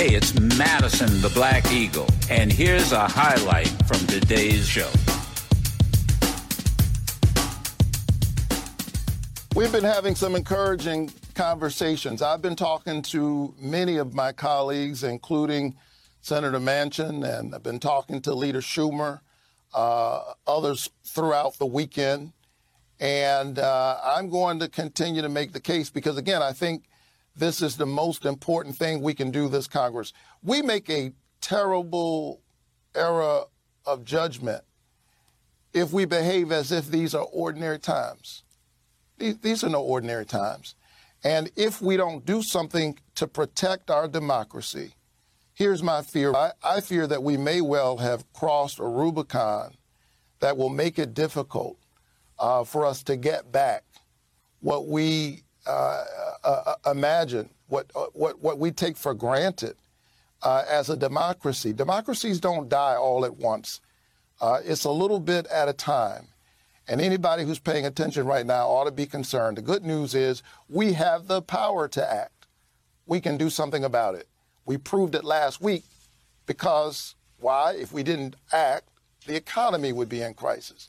[0.00, 4.90] Hey, it's Madison the Black Eagle, and here's a highlight from today's show.
[9.54, 12.22] We've been having some encouraging conversations.
[12.22, 15.76] I've been talking to many of my colleagues, including
[16.22, 19.20] Senator Manchin, and I've been talking to Leader Schumer,
[19.74, 22.32] uh, others throughout the weekend.
[23.00, 26.84] And uh, I'm going to continue to make the case because, again, I think
[27.36, 30.12] this is the most important thing we can do this Congress.
[30.42, 32.40] We make a terrible
[32.94, 33.44] error
[33.86, 34.62] of judgment
[35.72, 38.42] if we behave as if these are ordinary times.
[39.18, 40.74] These, these are no ordinary times.
[41.22, 44.94] And if we don't do something to protect our democracy,
[45.54, 46.34] here's my fear.
[46.34, 49.74] I, I, fear that we may well have crossed a Rubicon
[50.40, 51.76] that will make it difficult
[52.38, 53.84] uh, for us to get back
[54.60, 56.04] what we uh,
[56.44, 59.76] uh, uh imagine, what, uh, what, what we take for granted
[60.42, 61.72] uh, as a democracy.
[61.72, 63.80] Democracies don't die all at once.
[64.64, 66.26] it's a little bit at a time.
[66.88, 69.58] And anybody who's paying attention right now ought to be concerned.
[69.58, 72.46] The good news is we have the power to act.
[73.06, 74.26] We can do something about it.
[74.66, 75.84] We proved it last week
[76.46, 77.74] because why?
[77.74, 78.88] If we didn't act,
[79.26, 80.88] the economy would be in crisis.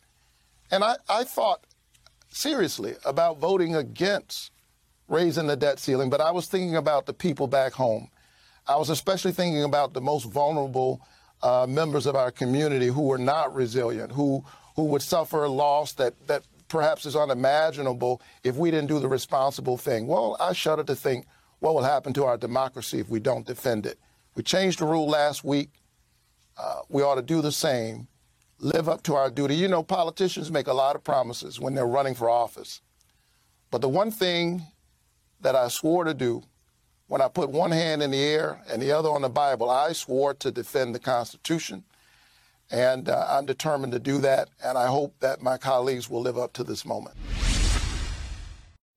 [0.71, 1.65] And I, I thought
[2.29, 4.51] seriously about voting against
[5.11, 8.09] raising the debt ceiling, but I was thinking about the people back home.
[8.67, 11.01] I was especially thinking about the most vulnerable
[11.43, 14.43] uh, members of our community who were not resilient, who
[14.75, 19.07] who would suffer a loss that, that perhaps is unimaginable if we didn't do the
[19.07, 20.07] responsible thing.
[20.07, 21.25] Well, I shudder to think
[21.59, 23.99] what will happen to our democracy if we don't defend it.
[24.35, 25.69] We changed the rule last week.
[26.57, 28.07] Uh, we ought to do the same,
[28.59, 29.55] live up to our duty.
[29.55, 32.81] You know, politicians make a lot of promises when they're running for office.
[33.71, 34.63] But the one thing
[35.41, 36.43] that I swore to do
[37.07, 39.91] when I put one hand in the air and the other on the Bible, I
[39.91, 41.83] swore to defend the Constitution
[42.71, 46.37] and uh, I'm determined to do that, and I hope that my colleagues will live
[46.37, 47.17] up to this moment.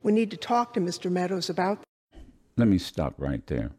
[0.03, 1.11] We need to talk to Mr.
[1.11, 1.81] Meadows about.
[2.57, 3.73] Let me stop right there.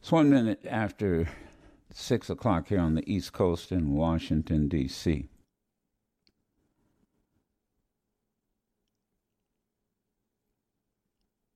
[0.00, 1.28] It's one minute after
[1.92, 5.28] six o'clock here on the East Coast in Washington, D.C.
[5.28, 5.28] Uh,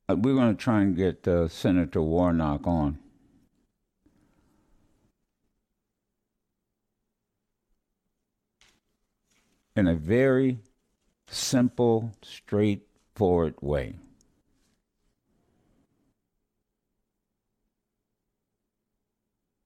[0.09, 2.99] we're going to try and get uh, Senator Warnock on.
[9.77, 10.59] in a very
[11.29, 13.95] simple, straightforward way.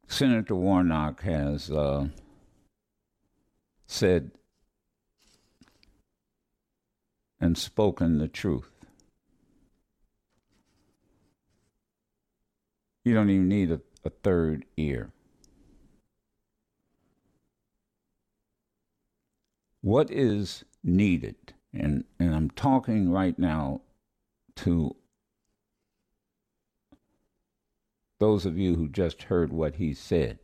[0.09, 2.09] Senator Warnock has uh,
[3.87, 4.33] said
[7.41, 8.80] and spoken the truth.
[13.05, 15.13] You don't even need a, a third ear.
[19.81, 23.83] what is needed, and, and I'm talking right now
[24.57, 24.97] to
[28.19, 30.39] those of you who just heard what he said.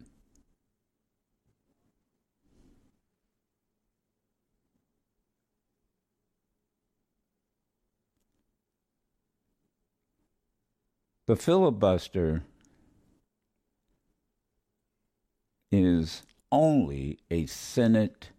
[11.26, 12.44] The filibuster
[15.72, 16.22] is
[16.52, 18.30] only a Senate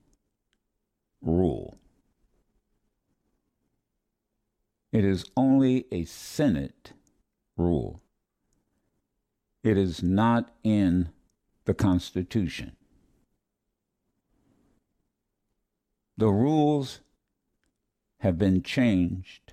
[1.22, 1.78] rule.
[4.94, 6.94] It is only a Senate
[7.58, 8.02] rule.
[9.64, 11.10] It is not in
[11.66, 12.78] the Constitution.
[16.18, 17.02] The rules
[18.20, 19.47] have been changed.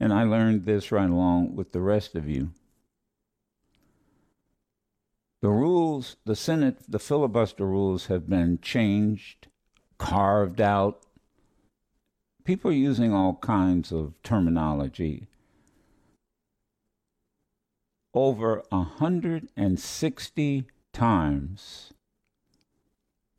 [0.00, 2.50] And I learned this right along with the rest of you.
[5.40, 9.48] The rules, the Senate, the filibuster rules have been changed
[9.98, 11.00] carved out.
[12.44, 15.26] People are using all kinds of terminology.
[18.14, 21.92] Over 160 times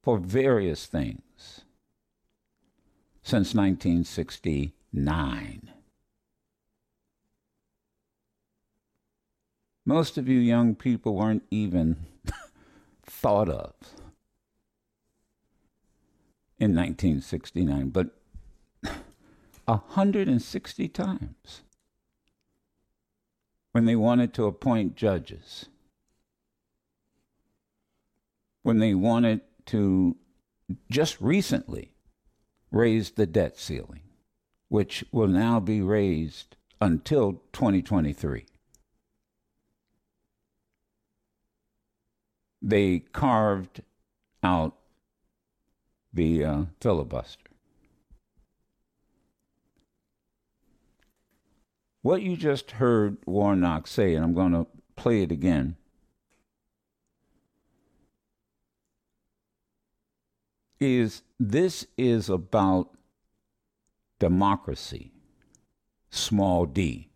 [0.04, 1.62] for various things
[3.24, 5.69] since 1969.
[9.90, 12.06] Most of you young people weren't even
[13.04, 13.74] thought of
[16.60, 18.10] in 1969, but
[19.66, 21.64] 160 times
[23.72, 25.66] when they wanted to appoint judges,
[28.62, 30.16] when they wanted to
[30.92, 31.94] just recently
[32.72, 34.04] raise the debt ceiling,
[34.68, 38.46] which will now be raised until 2023.
[42.62, 43.82] They carved
[44.44, 44.76] out
[46.14, 47.50] the uh, filibuster.
[52.02, 55.76] What you just heard Warnock say, and I'm going to play it again.
[60.80, 62.92] Is this is about
[64.18, 65.12] democracy,
[66.10, 67.10] small d.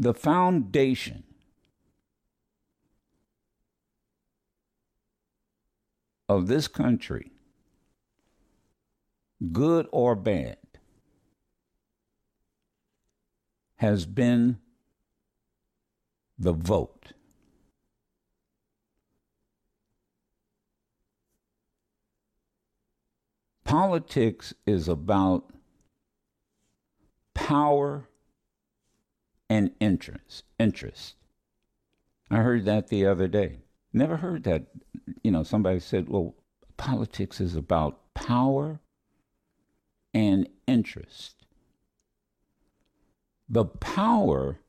[0.00, 1.22] The foundation
[6.28, 7.32] of this country,
[9.52, 10.58] good or bad,
[13.76, 14.58] has been
[16.38, 17.12] the vote.
[23.64, 25.52] Politics is about
[27.34, 28.08] power
[29.50, 30.44] and interest.
[30.58, 31.16] Interest.
[32.30, 33.58] I heard that the other day.
[33.92, 34.66] Never heard that.
[35.22, 36.34] You know, somebody said, well,
[36.76, 38.80] politics is about power
[40.12, 41.46] and interest.
[43.48, 44.60] The power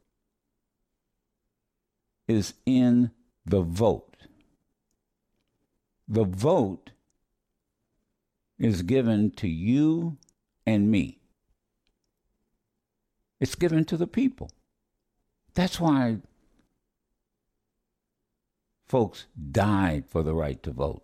[2.27, 3.11] is in
[3.45, 4.15] the vote.
[6.07, 6.91] The vote
[8.57, 10.17] is given to you
[10.65, 11.19] and me.
[13.39, 14.51] It's given to the people.
[15.53, 16.17] That's why
[18.89, 21.03] folks died for the right to vote.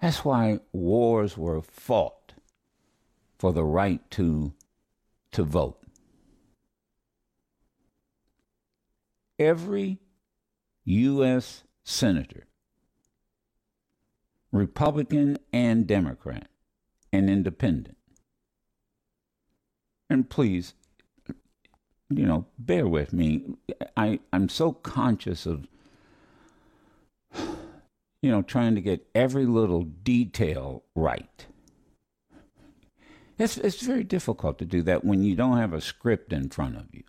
[0.00, 2.34] That's why wars were fought
[3.38, 4.52] for the right to,
[5.32, 5.82] to vote.
[9.38, 9.98] Every
[10.84, 11.64] U.S.
[11.82, 12.46] senator,
[14.52, 16.48] Republican and Democrat,
[17.12, 17.96] and independent,
[20.08, 20.74] and please,
[22.10, 23.56] you know, bear with me.
[23.96, 25.66] I, I'm so conscious of
[28.22, 31.46] you know, trying to get every little detail right.
[33.38, 36.76] It's, it's very difficult to do that when you don't have a script in front
[36.76, 37.04] of you.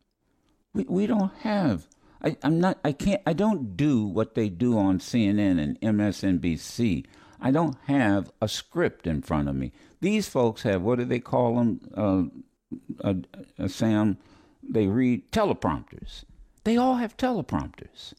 [0.73, 1.87] We, we don't have,
[2.23, 7.05] I, I'm not, I can't, I don't do what they do on CNN and MSNBC.
[7.39, 9.71] I don't have a script in front of me.
[10.01, 13.13] These folks have, what do they call them, uh, uh,
[13.57, 14.17] uh, Sam?
[14.61, 16.25] They read teleprompters.
[16.63, 18.13] They all have teleprompters.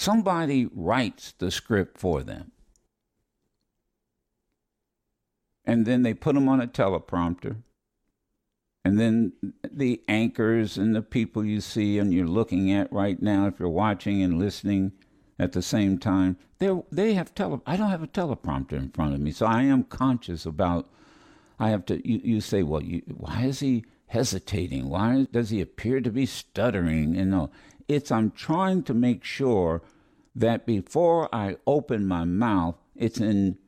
[0.00, 2.52] Somebody writes the script for them.
[5.66, 7.56] And then they put them on a teleprompter.
[8.82, 9.34] And then
[9.70, 13.68] the anchors and the people you see and you're looking at right now, if you're
[13.68, 14.92] watching and listening
[15.38, 17.60] at the same time, they have tele.
[17.66, 20.88] I don't have a teleprompter in front of me, so I am conscious about.
[21.58, 22.08] I have to.
[22.08, 24.88] You, you say, well, you, why is he hesitating?
[24.88, 27.16] Why does he appear to be stuttering?
[27.16, 27.50] You know,
[27.90, 29.82] it's I'm trying to make sure
[30.36, 33.58] that before I open my mouth, it's in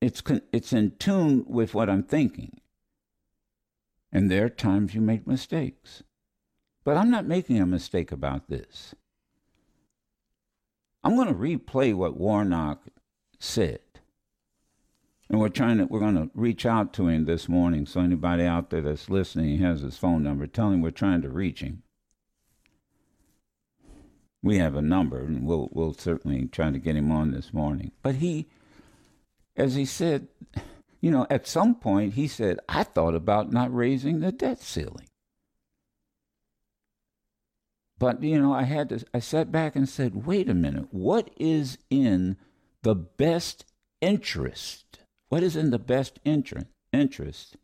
[0.00, 0.22] it's
[0.52, 2.60] it's in tune with what I'm thinking.
[4.12, 6.04] And there are times you make mistakes.
[6.84, 8.94] But I'm not making a mistake about this.
[11.02, 12.84] I'm going to replay what Warnock
[13.40, 13.80] said.
[15.28, 17.86] And we're trying to we're going to reach out to him this morning.
[17.86, 20.46] So anybody out there that's listening he has his phone number.
[20.46, 21.82] Tell him we're trying to reach him
[24.42, 27.92] we have a number, and we'll we'll certainly try to get him on this morning.
[28.02, 28.46] But he,
[29.56, 30.28] as he said,
[31.00, 35.08] you know, at some point he said, "I thought about not raising the debt ceiling."
[37.98, 39.04] But you know, I had to.
[39.12, 40.88] I sat back and said, "Wait a minute.
[40.92, 42.36] What is in
[42.82, 43.64] the best
[44.00, 45.00] interest?
[45.28, 47.56] What is in the best interest interest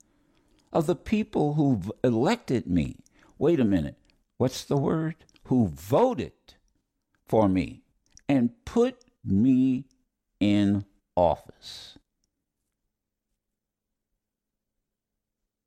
[0.73, 2.97] of the people who've elected me?
[3.39, 3.97] Wait a minute.
[4.37, 5.17] What's the word?
[5.45, 6.33] Who voted
[7.35, 7.83] for me
[8.29, 9.87] and put me
[10.39, 10.85] in
[11.17, 11.99] office.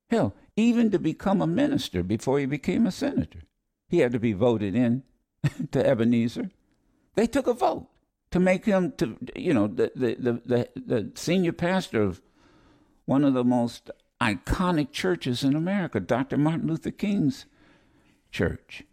[0.09, 3.41] Hell, even to become a minister before he became a senator,
[3.89, 5.03] he had to be voted in
[5.73, 6.51] to Ebenezer.
[7.15, 7.89] They took a vote
[8.31, 12.21] to make him to you know the the, the, the, the senior pastor of
[13.03, 16.37] one of the most iconic churches in America, Dr.
[16.37, 17.45] Martin Luther King's
[18.31, 18.85] church.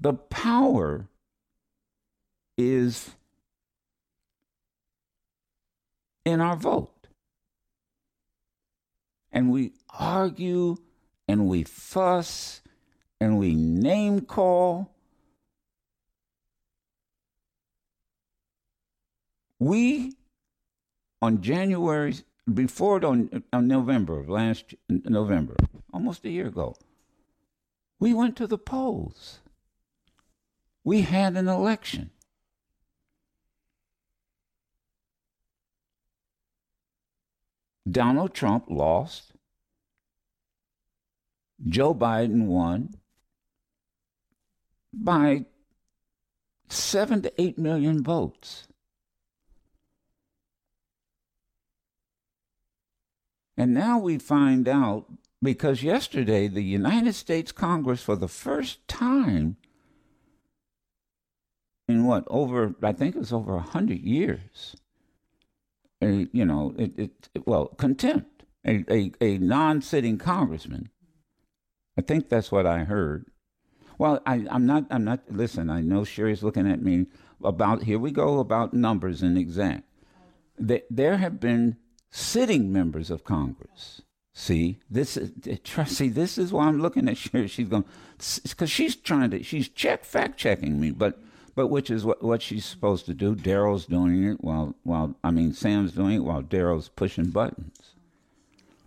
[0.00, 1.08] The power
[2.56, 3.10] is
[6.24, 7.08] in our vote.
[9.32, 10.76] And we argue
[11.28, 12.62] and we fuss
[13.20, 14.90] and we name call.
[19.58, 20.14] We,
[21.20, 22.14] on January,
[22.52, 25.54] before on, on November last November,
[25.92, 26.74] almost a year ago,
[28.00, 29.40] We went to the polls.
[30.84, 32.10] We had an election.
[37.90, 39.32] Donald Trump lost.
[41.66, 42.94] Joe Biden won
[44.92, 45.44] by
[46.68, 48.66] seven to eight million votes.
[53.56, 55.06] And now we find out
[55.42, 59.56] because yesterday the United States Congress, for the first time
[61.90, 64.76] in what over, I think it was over a hundred years,
[66.00, 70.90] a, you know, it, it, well, contempt a, a, a non-sitting congressman.
[71.98, 73.26] I think that's what I heard.
[73.98, 74.86] Well, I, I'm not.
[74.90, 75.20] I'm not.
[75.28, 77.06] Listen, I know Sherry's looking at me
[77.44, 77.82] about.
[77.82, 79.84] Here we go about numbers and exact.
[80.58, 81.76] There have been
[82.10, 84.00] sitting members of Congress.
[84.32, 85.96] See, this is eh, trust.
[85.96, 87.46] See, this is why I'm looking at Sherry.
[87.46, 87.84] She's going
[88.42, 89.42] because she's trying to.
[89.42, 91.20] She's check fact checking me, but
[91.60, 93.36] but which is what what she's supposed to do.
[93.36, 97.96] Daryl's doing it while while I mean Sam's doing it while Daryl's pushing buttons.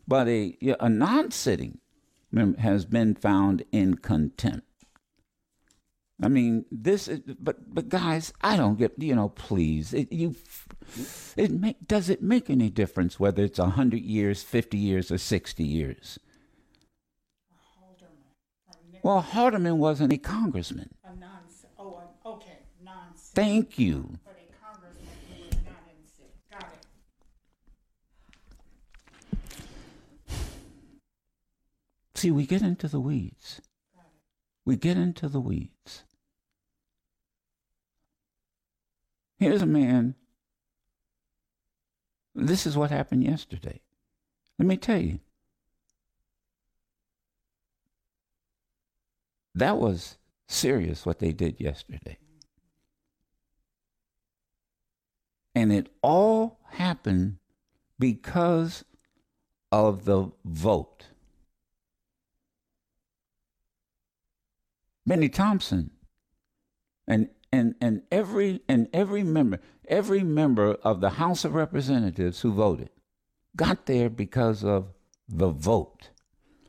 [0.07, 1.77] But a a non-sitting
[2.57, 4.65] has been found in contempt.
[6.19, 9.29] I mean, this, is, but but guys, I don't get you know.
[9.29, 10.35] Please, it, you,
[11.37, 15.19] it make does it make any difference whether it's a hundred years, fifty years, or
[15.19, 16.17] sixty years?
[19.03, 20.95] Well, Haldeman wasn't a congressman.
[21.03, 21.65] A nonsense.
[21.77, 22.02] Oh.
[23.15, 24.19] Thank you.
[24.23, 26.33] But a congressman who was not in sick.
[26.51, 26.69] Got
[30.29, 30.35] it.
[32.15, 33.61] See, we get into the weeds.
[34.65, 36.03] We get into the weeds.
[39.37, 40.15] Here's a man.
[42.35, 43.81] This is what happened yesterday.
[44.57, 45.19] Let me tell you.
[49.55, 52.17] That was serious what they did yesterday.
[55.55, 57.37] And it all happened
[57.99, 58.83] because
[59.71, 61.05] of the vote.
[65.05, 65.91] Bennie Thompson
[67.07, 72.53] and and and every and every member every member of the House of Representatives who
[72.53, 72.89] voted
[73.55, 74.93] got there because of
[75.27, 76.09] the vote.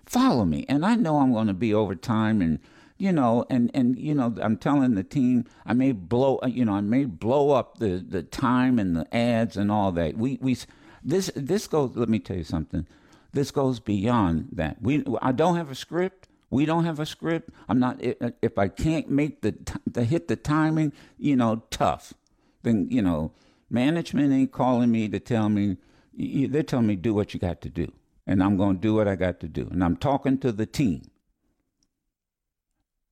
[0.06, 2.58] Follow me, and I know I'm going to be over time, and
[2.96, 6.64] you know, and and you know, I'm telling the team I may blow, uh, you
[6.64, 10.16] know, I may blow up the the time and the ads and all that.
[10.16, 10.56] We we
[11.02, 11.96] this this goes.
[11.96, 12.86] Let me tell you something.
[13.32, 14.80] This goes beyond that.
[14.80, 16.28] We I don't have a script.
[16.50, 17.50] We don't have a script.
[17.68, 18.04] I'm not.
[18.04, 19.56] Uh, if I can't make the
[19.90, 22.14] the hit the timing, you know, tough.
[22.62, 23.32] Then you know,
[23.68, 25.78] management ain't calling me to tell me.
[26.16, 27.92] They're telling me do what you got to do,
[28.24, 29.66] and I'm going to do what I got to do.
[29.68, 31.02] And I'm talking to the team.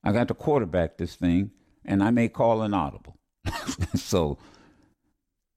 [0.03, 1.51] I got to quarterback this thing,
[1.85, 3.17] and I may call an audible.
[3.95, 4.37] so,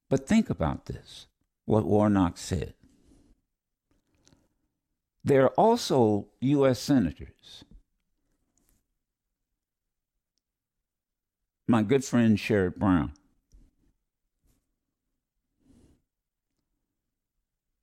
[0.08, 1.26] but think about this.
[1.64, 2.74] What Warnock said.
[5.24, 6.78] There are also U.S.
[6.78, 7.64] senators
[11.68, 13.12] my good friend Sherrod Brown,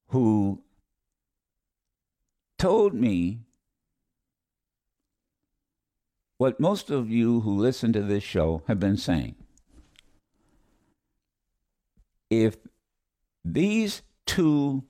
[0.08, 0.62] who
[2.58, 3.42] told me
[6.44, 9.34] what most of you who listen to this show have been saying.
[12.30, 12.58] If
[13.46, 14.84] these two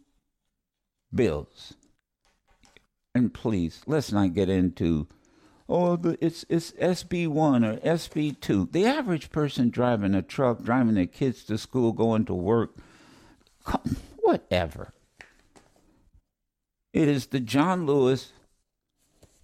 [1.14, 1.76] bills,
[3.14, 5.08] and please, let's not get into
[5.70, 8.68] oh, it's it's SB one or SB two.
[8.72, 12.72] The average person driving a truck, driving their kids to school, going to work,
[14.24, 14.92] whatever.
[16.94, 18.32] It is the John Lewis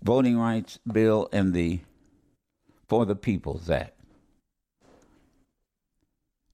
[0.01, 1.82] Voting Rights Bill and the
[2.89, 3.93] For the People's Act.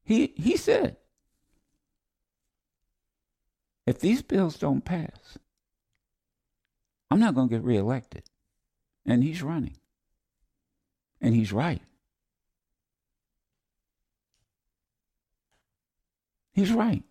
[0.04, 0.98] He he said,
[3.88, 5.38] if these bills don't pass,
[7.10, 8.24] I'm not going to get reelected.
[9.06, 9.77] And he's running.
[11.22, 11.82] And he's right.
[16.54, 17.04] He's right.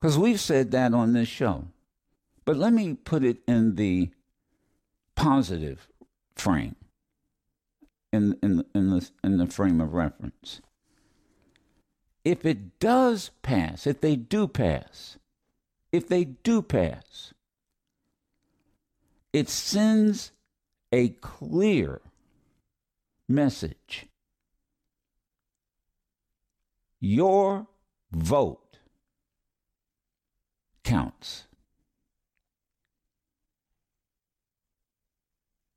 [0.00, 1.66] Because we've said that on this show.
[2.44, 4.10] But let me put it in the
[5.14, 5.88] positive
[6.36, 6.76] frame,
[8.12, 10.60] in, in, in, the, in the frame of reference.
[12.24, 15.18] If it does pass, if they do pass,
[15.92, 17.34] if they do pass,
[19.32, 20.32] it sends
[20.92, 22.00] a clear
[23.28, 24.06] message.
[27.00, 27.66] Your
[28.12, 28.78] vote
[30.84, 31.46] counts.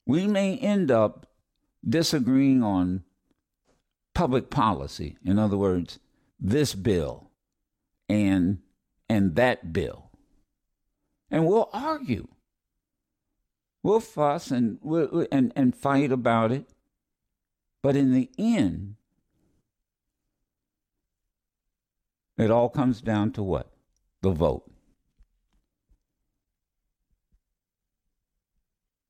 [0.08, 1.28] We may end up
[1.88, 3.04] disagreeing on
[4.16, 5.18] public policy.
[5.24, 6.00] In other words,
[6.40, 7.30] this bill
[8.10, 8.60] and
[9.10, 10.10] and that bill.
[11.30, 12.30] And we'll argue.
[13.84, 16.66] We'll fuss and we'll, and and fight about it.
[17.84, 18.96] But in the end,
[22.38, 23.72] it all comes down to what?
[24.22, 24.72] The vote.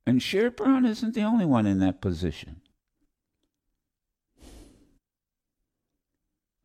[0.07, 2.61] And Sherrod Brown isn't the only one in that position.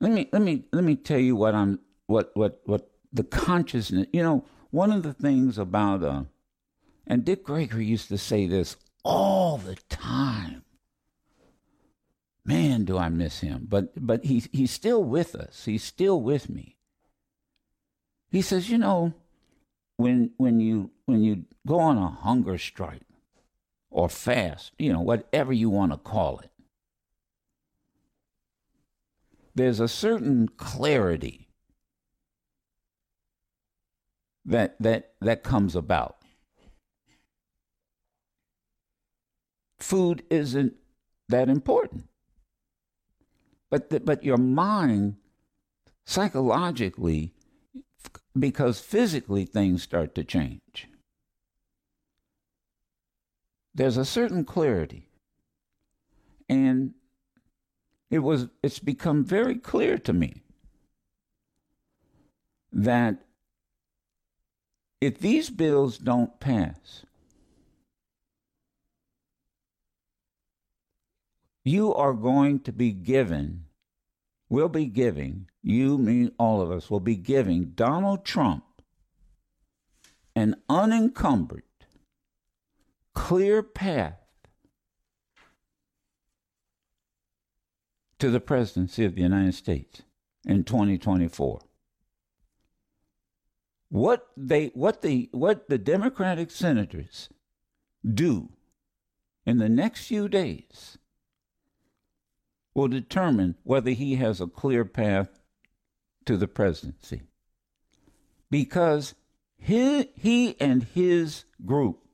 [0.00, 4.06] Let me let me let me tell you what I'm what what what the consciousness.
[4.12, 6.22] You know, one of the things about uh,
[7.04, 10.62] and Dick Gregory used to say this all the time.
[12.44, 13.66] Man, do I miss him.
[13.68, 15.64] But but he's he's still with us.
[15.64, 16.76] He's still with me.
[18.30, 19.14] He says, you know,
[19.96, 23.02] when when you when you go on a hunger strike
[23.92, 26.50] or fast, you know, whatever you want to call it.
[29.54, 31.48] There's a certain clarity
[34.44, 36.16] that that that comes about.
[39.78, 40.74] Food isn't
[41.28, 42.08] that important.
[43.70, 45.16] But the, but your mind
[46.06, 47.34] psychologically
[48.38, 50.88] because physically things start to change
[53.74, 55.08] there's a certain clarity.
[56.48, 56.94] And
[58.10, 60.42] it was it's become very clear to me
[62.72, 63.24] that
[65.00, 67.04] if these bills don't pass,
[71.64, 73.64] you are going to be given,
[74.48, 78.64] will be giving, you, me, all of us will be giving Donald Trump
[80.34, 81.64] an unencumbered
[83.14, 84.18] clear path
[88.18, 90.02] to the presidency of the United States
[90.46, 91.60] in 2024.
[93.88, 97.28] What they what the what the Democratic senators
[98.08, 98.48] do
[99.44, 100.98] in the next few days
[102.74, 105.40] will determine whether he has a clear path
[106.24, 107.22] to the presidency.
[108.50, 109.14] Because
[109.58, 112.11] he, he and his group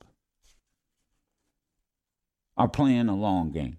[2.59, 3.77] are playing a long game.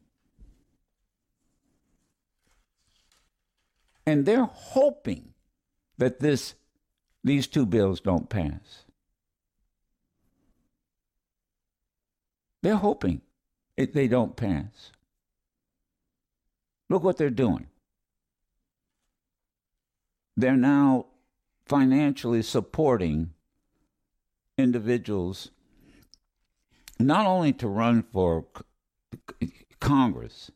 [4.07, 5.35] And they're hoping
[5.99, 6.55] that this
[7.23, 8.87] these two bills don't pass.
[12.63, 13.21] They're hoping
[13.77, 14.91] it, they don't pass.
[16.89, 17.67] Look what they're doing.
[20.37, 21.07] They're now
[21.67, 23.35] financially supporting
[24.57, 25.51] individuals
[26.99, 28.47] not only to run for
[29.81, 30.51] Congress,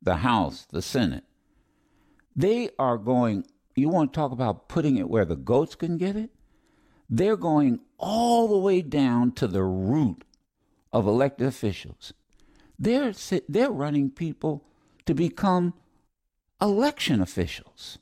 [0.00, 1.24] the House, the Senate,
[2.34, 3.44] they are going,
[3.76, 6.30] you want to talk about putting it where the goats can get it?
[7.10, 10.24] They're going all the way down to the root
[10.92, 12.12] of elected officials.
[12.78, 13.12] They're,
[13.48, 14.64] they're running people
[15.06, 15.74] to become
[16.60, 17.98] election officials.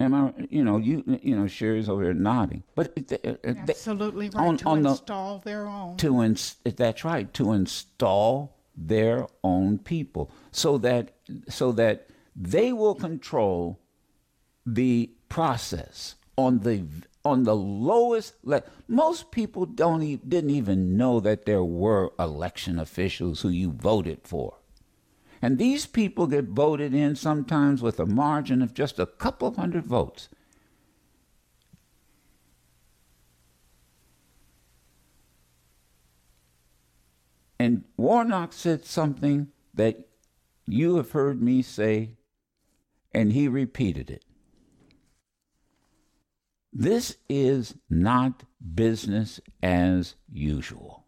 [0.00, 0.32] Am I?
[0.50, 4.68] You know, you you know, Sherry's over there nodding, but they, absolutely right on, to
[4.68, 5.96] on install the, their own.
[5.98, 11.14] To ins- that's right to install their own people, so that
[11.48, 12.06] so that
[12.36, 13.80] they will control
[14.64, 16.84] the process on the
[17.24, 22.78] on the lowest le- most people don't e- didn't even know that there were election
[22.78, 24.54] officials who you voted for
[25.44, 29.56] and these people get voted in sometimes with a margin of just a couple of
[29.56, 30.30] hundred votes.
[37.58, 40.08] And Warnock said something that
[40.64, 42.12] you have heard me say,
[43.12, 44.24] and he repeated it.
[46.72, 51.04] This is not business as usual.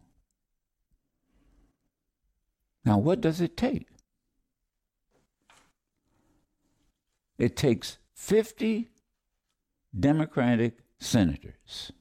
[2.85, 3.87] Now, what does it take?
[7.37, 8.89] It takes 50
[9.97, 11.91] Democratic senators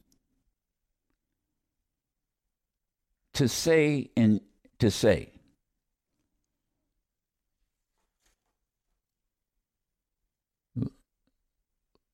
[3.34, 4.40] to say and
[4.78, 5.32] to say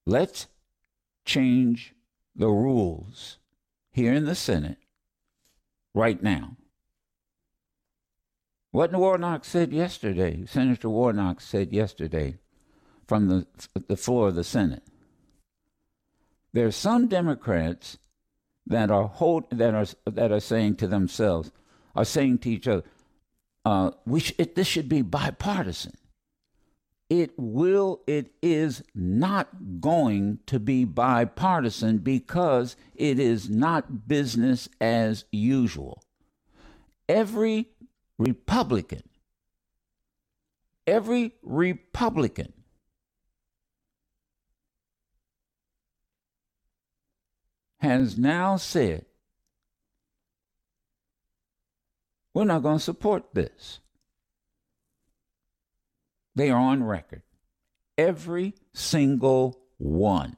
[0.07, 0.49] let's
[1.25, 1.95] change
[2.35, 3.39] the rules
[3.93, 4.79] here in the Senate
[5.95, 6.57] right now.
[8.71, 12.39] What Warnock said yesterday, Senator Warnock said yesterday,
[13.13, 13.47] from the,
[13.89, 14.83] the floor of the Senate.
[16.55, 17.99] There are some Democrats
[18.67, 21.53] that are hold that are that are saying to themselves,
[21.95, 22.85] are saying to each other,
[23.67, 25.93] uh, we sh- it, this should be bipartisan.
[27.11, 28.01] It will.
[28.07, 36.03] It is not going to be bipartisan because it is not business as usual.
[37.11, 37.69] Every
[38.17, 39.03] Republican,
[40.87, 42.55] every Republican
[47.83, 49.05] has now said,
[52.33, 53.81] we're not going to support this.
[56.35, 57.23] They are on record.
[57.99, 60.37] Every single one.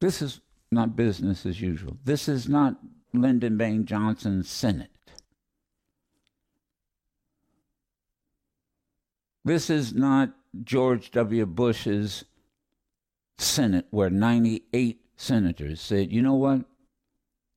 [0.00, 1.96] This is not business as usual.
[2.04, 2.78] This is not
[3.14, 4.91] Lyndon Baines Johnson's Senate.
[9.44, 11.46] This is not George W.
[11.46, 12.24] Bush's
[13.38, 16.64] Senate, where 98 senators said, you know what?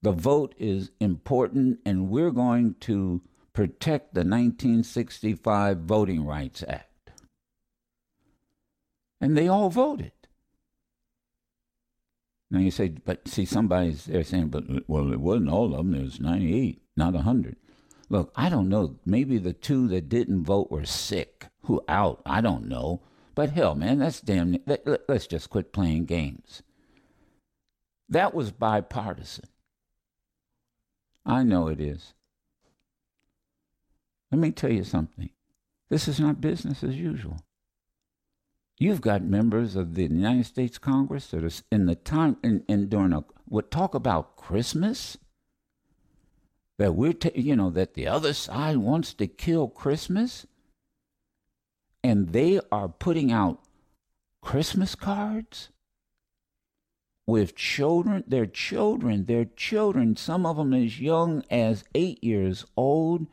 [0.02, 3.22] The vote is important, and we're going to
[3.54, 7.12] protect the 1965 Voting Rights Act.
[9.22, 10.12] And they all voted.
[12.52, 15.92] Now you say, but see, somebody's there saying, but well, it wasn't all of them.
[15.92, 17.56] There was 98, not 100.
[18.10, 18.96] Look, I don't know.
[19.06, 22.22] Maybe the two that didn't vote were sick who out.
[22.26, 23.02] I don't know.
[23.34, 24.58] But hell, man, that's damn.
[24.66, 26.64] Let, let, let's just quit playing games.
[28.08, 29.46] That was bipartisan.
[31.26, 32.14] I know it is.
[34.32, 35.30] Let me tell you something.
[35.90, 37.40] This is not business as usual.
[38.78, 42.90] You've got members of the United States Congress that are in the time and, and
[42.90, 45.18] during a would talk about Christmas.
[46.78, 50.46] That we're, ta- you know, that the other side wants to kill Christmas
[52.04, 53.64] and they are putting out
[54.42, 55.70] Christmas cards
[57.26, 63.26] with children, their children, their children, some of them as young as eight years old,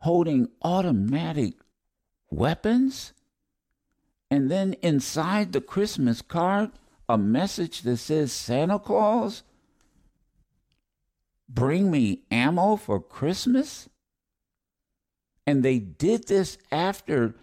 [0.00, 1.54] holding automatic
[2.30, 3.14] weapons.
[4.30, 6.72] And then inside the Christmas card,
[7.08, 9.42] a message that says, Santa Claus,
[11.48, 13.88] bring me ammo for Christmas?
[15.46, 17.34] And they did this after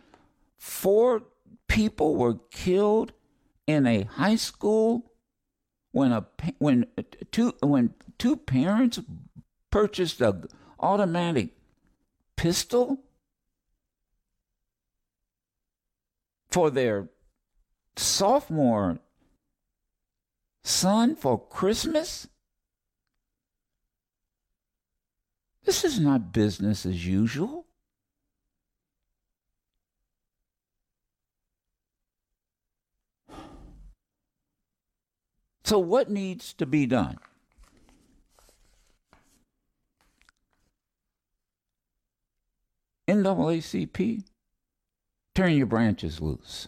[0.58, 1.24] four
[1.68, 3.14] people were killed
[3.68, 5.12] in a high school
[5.92, 6.26] when a
[6.60, 9.00] when uh, two when two parents
[9.72, 10.48] purchased a
[10.80, 11.50] automatic
[12.36, 13.00] pistol
[16.52, 17.10] for their
[17.96, 19.00] sophomore
[20.64, 22.28] son for Christmas?
[25.66, 27.66] This is not business as usual.
[35.64, 37.18] So, what needs to be done?
[43.08, 44.24] NAACP,
[45.34, 46.68] turn your branches loose.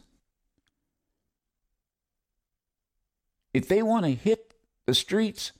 [3.53, 4.55] If they want to hit
[4.87, 5.51] the streets,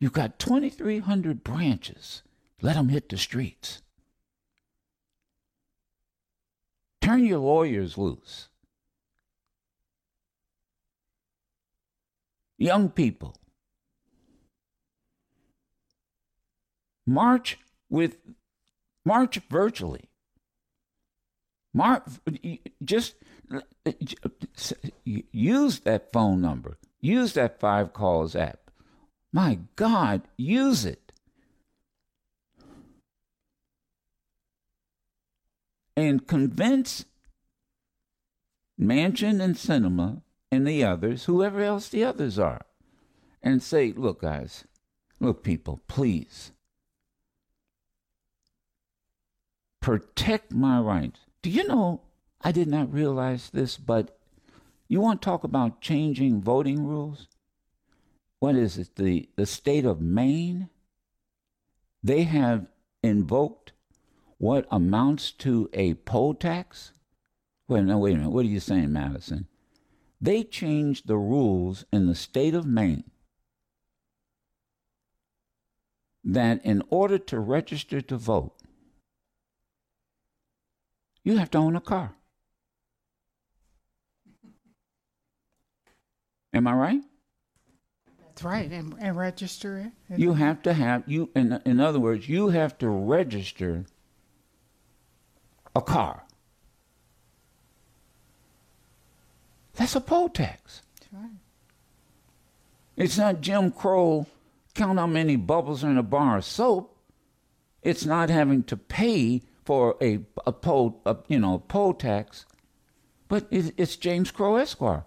[0.00, 2.22] you've got 2,300 branches.
[2.62, 3.82] Let them hit the streets.
[7.00, 8.50] Turn your lawyers loose.
[12.60, 13.34] young people.
[17.06, 18.18] March with
[19.04, 20.10] march virtually.
[21.74, 22.02] March
[22.84, 23.14] just
[25.04, 26.78] use that phone number.
[27.00, 28.70] Use that five calls app.
[29.32, 31.09] My God, use it.
[36.00, 37.04] And convince
[38.80, 42.62] Manchin and Sinema and the others, whoever else the others are,
[43.42, 44.64] and say, look, guys,
[45.20, 46.52] look, people, please
[49.82, 51.20] protect my rights.
[51.42, 52.00] Do you know
[52.40, 54.18] I did not realize this, but
[54.88, 57.28] you want to talk about changing voting rules?
[58.38, 58.96] What is it?
[58.96, 60.70] The, the state of Maine?
[62.02, 62.68] They have
[63.02, 63.72] invoked
[64.40, 66.94] what amounts to a poll tax?
[67.68, 68.30] Wait, no, wait a minute.
[68.30, 69.46] What are you saying, Madison?
[70.18, 73.04] They changed the rules in the state of Maine
[76.24, 78.54] that in order to register to vote,
[81.22, 82.14] you have to own a car.
[86.54, 87.02] Am I right?
[88.24, 90.18] That's right, and, and register it.
[90.18, 91.28] You have to have you.
[91.36, 93.84] In in other words, you have to register
[95.74, 96.24] a car.
[99.74, 100.82] That's a poll tax.
[101.12, 101.30] Right.
[102.96, 104.26] It's not Jim Crow
[104.74, 106.96] count how many bubbles are in a bar of soap.
[107.82, 112.44] It's not having to pay for a, a poll, a, you know, poll tax,
[113.28, 115.04] but it, it's James Crow Esquire.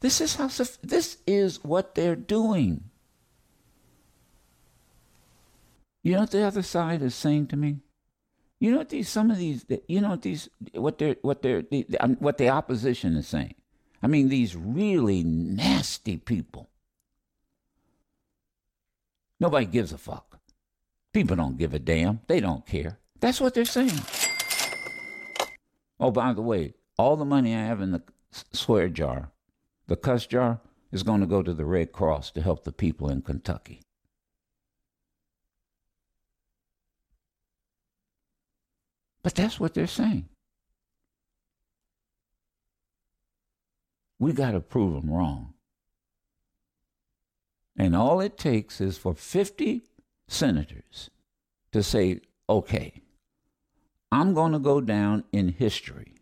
[0.00, 0.48] This is how
[0.82, 2.90] this is what they're doing.
[6.02, 7.78] You know what the other side is saying to me?
[8.58, 11.64] You know what these some of these you know what these what they're what they're
[12.00, 13.54] um, what the opposition is saying.
[14.02, 16.70] I mean these really nasty people.
[19.38, 20.38] Nobody gives a fuck.
[21.12, 22.20] People don't give a damn.
[22.26, 22.98] They don't care.
[23.20, 24.00] That's what they're saying.
[25.98, 28.02] Oh, by the way, all the money I have in the
[28.52, 29.30] swear jar,
[29.86, 30.60] the cuss jar,
[30.92, 33.80] is going to go to the Red Cross to help the people in Kentucky.
[39.26, 40.28] But that's what they're saying.
[44.20, 45.54] We got to prove them wrong.
[47.76, 49.82] And all it takes is for 50
[50.28, 51.10] senators
[51.72, 53.02] to say, okay,
[54.12, 56.14] I'm going to go down in history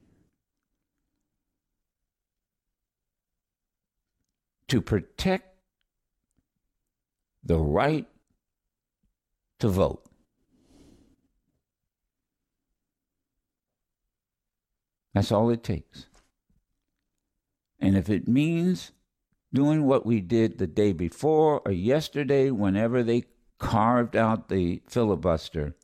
[4.69, 5.59] to protect
[7.45, 8.07] the right
[9.59, 10.07] to vote.
[15.15, 16.07] That's all it takes.
[17.79, 18.93] And if it means
[19.53, 23.25] doing what we did the day before or yesterday, whenever they
[23.59, 25.77] carved out the filibuster,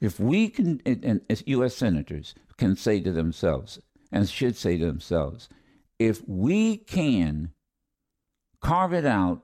[0.00, 1.74] if we can, and, U.S.
[1.74, 3.80] senators can say to themselves,
[4.12, 5.48] and should say to themselves,
[5.98, 7.52] if we can
[8.60, 9.42] carve it out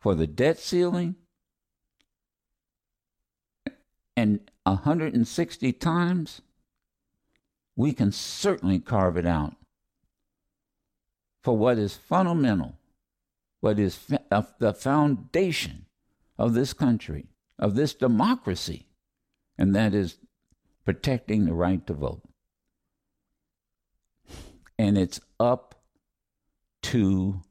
[0.00, 1.16] for the debt ceiling
[4.16, 6.42] and 160 times,
[7.78, 9.54] we can certainly carve it out
[11.44, 12.76] for what is fundamental,
[13.60, 14.00] what is
[14.32, 15.86] uh, the foundation
[16.36, 18.88] of this country, of this democracy,
[19.56, 20.16] and that is
[20.84, 22.22] protecting the right to vote.
[24.76, 25.76] And it's up
[26.82, 27.42] to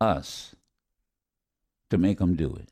[0.00, 0.54] us
[1.90, 2.71] to make them do it.